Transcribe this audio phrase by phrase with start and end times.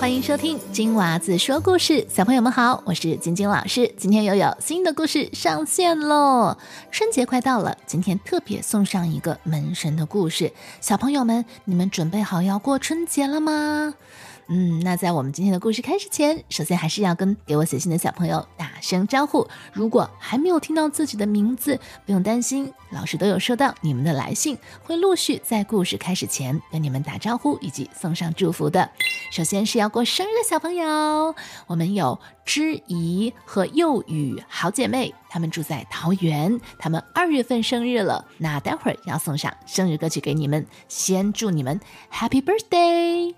[0.00, 3.92] 欢迎收听金娃子说故事，小朋友们好，我是晶晶老师。
[3.96, 6.56] 今天又有新的故事上线喽！
[6.92, 13.94] 春节快到了，今天特别送上一个门神的故事，小朋友们，你们准备好要过春节了吗？
[14.50, 19.46] 嗯，那在我们今天的故事开始前，首先还是要跟给我写信的小朋友打声招呼。
[19.74, 28.90] 如果还没有听到自己的名字，不用担心，老师都有收到你们的来信，会陆续在故事开始前跟你们打招呼以及送上祝福的。
[29.30, 31.34] 首先是要过生日的小朋友，
[31.66, 38.24] 我们有知怡和幼雨好姐妹，她们住在桃园，她们二月份生日了。
[38.38, 41.78] 那待会儿要送上生日歌曲给你们，先祝你们
[42.10, 43.34] Happy Birthday。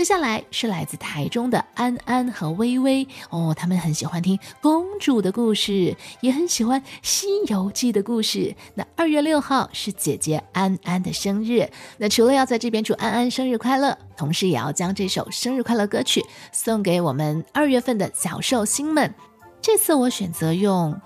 [0.00, 8.56] 接下来是来自台中的安安和微微哦，他们很喜欢听公主的故事，也很喜欢《西游记》的故事。
[8.74, 11.68] 那二月六号是姐姐安安的生日，
[11.98, 19.14] 那除了要在这边祝安安生日快乐，同时也要将这首生日快乐歌曲送给我们二月份的小寿星们。
[19.60, 20.98] 这次我选择用。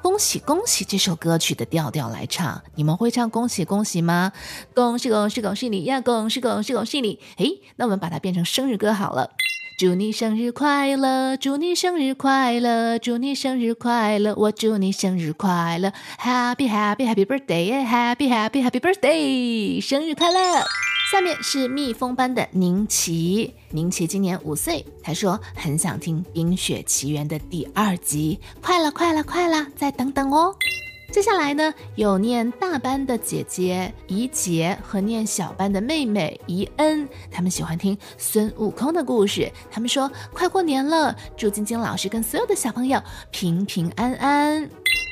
[0.00, 0.84] 恭喜恭喜！
[0.84, 4.32] 这首歌曲的调调来唱，你们会唱恭喜恭喜吗？
[4.74, 6.00] 恭喜恭喜恭喜你呀！
[6.00, 7.18] 恭喜恭喜恭喜你！
[7.36, 9.30] 诶，那我们把它变成生日歌好了。
[9.78, 11.36] 祝你生日快乐！
[11.36, 12.98] 祝你生日快乐！
[12.98, 14.34] 祝你生日快乐！
[14.36, 19.80] 我祝你生日快乐！Happy Happy Happy Birthday！Happy Happy Happy Birthday！
[19.80, 20.64] 生日快乐！
[21.10, 30.54] 下面是蜜蜂班的宁奇，宁奇今年五岁，他说很想听《冰雪奇缘》的第二集，快了，快了，快了，再等等哦。
[31.10, 39.50] 接下来呢，有念大班的姐姐怡杰和念小班的妹妹怡恩，他们喜欢听孙悟空的故事。
[39.70, 44.68] 他们说快过年了，祝晶晶老师跟所有的小朋友平平安安。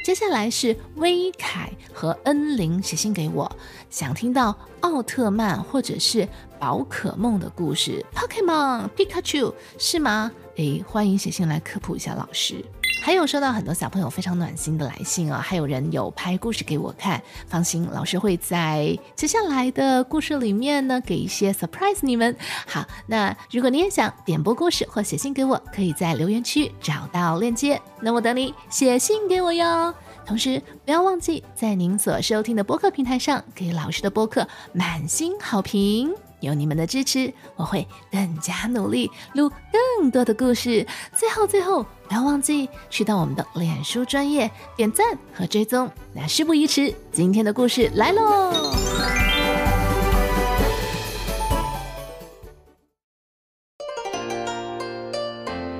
[0.07, 3.51] 接下来是威凯和恩玲写信给我，
[3.91, 8.05] 想听到奥特曼或者是宝可梦的故事。
[8.15, 10.31] Pokemon Pikachu 是吗？
[10.57, 12.65] 诶，欢迎写信来科普一下老师。
[13.03, 17.23] 还有收到很多小朋友非常暖心的来信啊，还有人有拍故事给我看。
[17.47, 22.35] 放心，老师会在接下来的故事里面呢给一些 surprise 你们。
[22.67, 27.81] 好，那如果你也想点播故事或写信给我，可以在留言区找到链接。
[28.01, 29.95] 那我等你写信给我哟。
[30.25, 36.13] 同时不要忘记在您所收听的播客平台上给老师的播客满星好评。
[36.41, 39.51] 有你们的支持，我会更加努力录
[39.99, 40.87] 更多的故事。
[41.15, 45.91] 最后，最后不要忘记去到我们的脸书专业点赞和追踪。
[46.13, 48.53] 那事不宜迟，今天的故事来喽！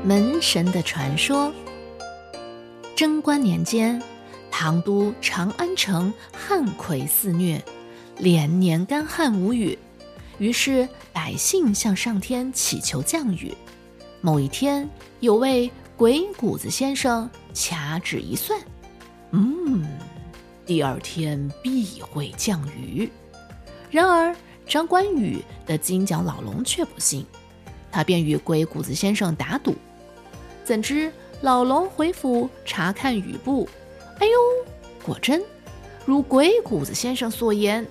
[0.05, 1.53] 门神的传说。
[2.95, 4.01] 贞观年间，
[4.51, 7.63] 唐都长安城旱葵肆虐，
[8.17, 9.79] 连年干旱无雨。
[10.39, 13.55] 于是百姓向上天祈求降雨。
[14.21, 14.89] 某一天，
[15.21, 18.61] 有位鬼谷子先生掐指一算，
[19.31, 19.87] 嗯，
[20.65, 23.11] 第二天必会降雨。
[23.91, 24.35] 然而
[24.67, 27.25] 张关羽的金角老龙却不信，
[27.91, 29.75] 他便与鬼谷子先生打赌。
[30.65, 33.69] 怎知老龙回府查看雨布，
[34.19, 34.33] 哎呦，
[35.05, 35.43] 果真
[36.05, 37.87] 如鬼谷子先生所言。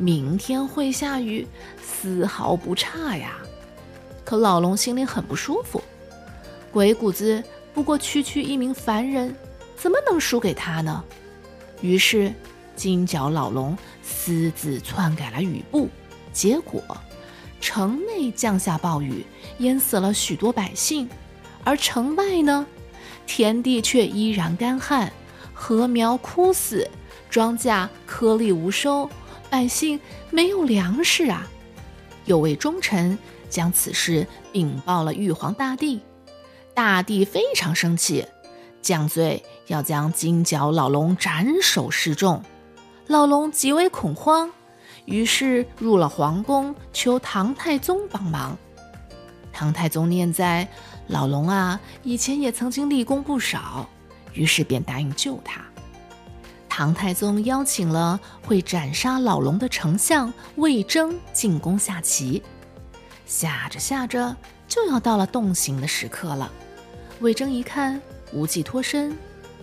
[0.00, 1.46] 明天会下雨，
[1.82, 3.36] 丝毫不差呀。
[4.24, 5.82] 可老龙心里很不舒服，
[6.72, 7.44] 鬼谷子
[7.74, 9.36] 不过区区一名凡人，
[9.76, 11.04] 怎么能输给他呢？
[11.82, 12.32] 于是
[12.74, 15.86] 金角老龙私自篡改了雨布，
[16.32, 16.82] 结果
[17.60, 19.22] 城内降下暴雨，
[19.58, 21.06] 淹死了许多百姓；
[21.62, 22.66] 而城外呢，
[23.26, 25.12] 田地却依然干旱，
[25.52, 26.88] 禾苗枯死，
[27.28, 29.06] 庄稼颗粒无收。
[29.50, 30.00] 百姓
[30.30, 31.46] 没有粮食啊！
[32.24, 33.18] 有位忠臣
[33.48, 36.00] 将此事禀报了玉皇大帝，
[36.72, 38.24] 大帝非常生气，
[38.80, 42.42] 降罪要将金角老龙斩首示众。
[43.08, 44.52] 老龙极为恐慌，
[45.04, 48.56] 于是入了皇宫求唐太宗帮忙。
[49.52, 50.68] 唐太宗念在
[51.08, 53.88] 老龙啊，以前也曾经立功不少，
[54.32, 55.60] 于是便答应救他。
[56.80, 62.42] 唐太宗邀请了会斩杀老龙的丞相魏征进宫下棋，
[63.26, 64.34] 下着下着
[64.66, 66.50] 就要到了动刑的时刻了。
[67.20, 68.00] 魏征一看
[68.32, 69.14] 无计脱身，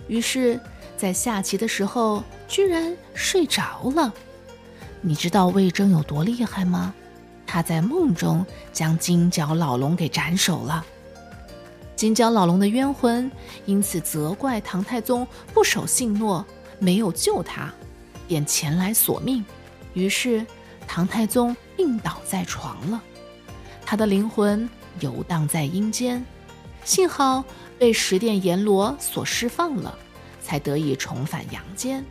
[0.06, 0.60] 于是，
[0.96, 4.14] 在下棋的时候居然睡着了。
[5.00, 6.94] 你知道魏征有多厉害吗？
[7.48, 10.86] 他在梦中将金角老龙给斩首了。
[11.96, 13.28] 金角老龙的冤魂
[13.66, 16.46] 因此责怪唐太宗不守信诺。
[16.78, 17.72] 没有救他，
[18.26, 19.44] 便前来索命。
[19.94, 20.46] 于是
[20.86, 23.02] 唐太宗病倒在床了，
[23.84, 24.68] 他的灵魂
[25.00, 26.24] 游荡在阴间，
[26.84, 27.44] 幸好
[27.78, 29.98] 被十殿阎罗所释放了，
[30.42, 32.04] 才得以重返阳间。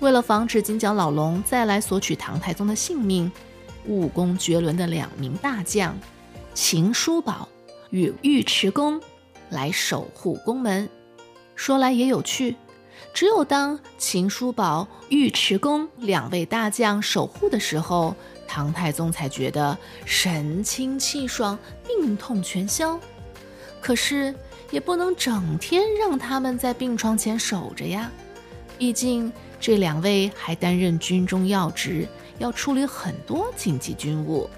[0.00, 3.30] 为了防止金角老龙再来索取唐太宗的性命，
[3.84, 5.98] 武功绝伦的两名大将
[6.54, 7.48] 秦叔宝
[7.90, 9.00] 与尉迟恭
[9.50, 10.88] 来守护宫门。
[11.56, 12.54] 说来也有趣，
[13.12, 18.14] 只有当秦叔宝、尉迟恭两位大将守护的时候，
[18.46, 22.98] 唐太宗才觉得神清气爽、病痛全消。
[23.80, 24.34] 可是
[24.70, 28.10] 也不能整天让他们在病床前守着呀，
[28.76, 29.32] 毕竟。
[29.60, 32.06] 这两位还担任军中要职，
[32.38, 34.48] 要处理很多紧急军务。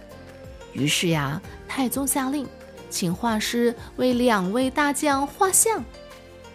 [0.75, 2.47] 于是呀，太宗下令，
[2.91, 5.83] 请画师为两位大将画像，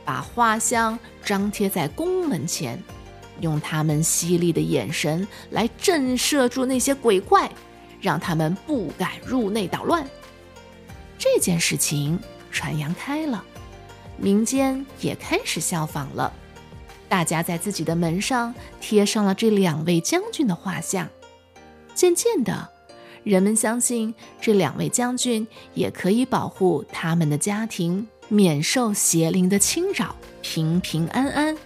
[0.06, 2.81] 把画像张贴在宫门前，
[3.42, 7.52] 用他们犀利的眼神来震慑住那些鬼怪，
[8.00, 10.07] 让他们不敢入内捣乱。
[11.18, 12.19] 这件事情
[12.52, 13.44] 传扬开了，
[14.18, 16.31] 民间也开始效仿了。
[17.10, 21.10] 大家在自己的门上贴上了这两位将军的画像，
[21.94, 22.69] 渐渐的，
[23.24, 31.57] 人们相信这两位将军也可以保护他们的家庭免受邪灵的侵扰，平平安安。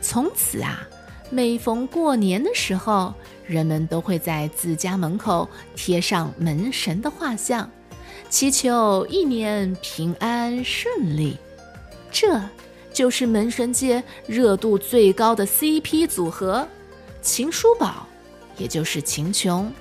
[0.00, 0.86] 从此啊，
[1.30, 3.14] 每逢过年的时候，
[3.46, 7.70] 人们都会在自家门口贴上门神的画像，
[8.28, 11.36] 祈求一年平安顺利。
[12.10, 12.40] 这。
[12.92, 16.64] 就是门神界热度最高的 CP 组合，
[17.20, 18.06] 秦叔宝，
[18.56, 19.72] 也就是秦琼，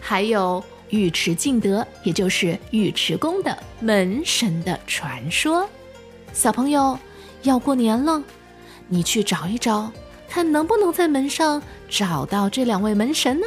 [0.00, 5.68] 还有尉迟敬德，也就是尉迟恭的门神的传说。
[6.32, 6.98] 小朋友
[7.42, 8.22] 要过年了，
[8.88, 9.90] 你去找一找，
[10.28, 13.46] 看能不能在门上找到这两位门神呢？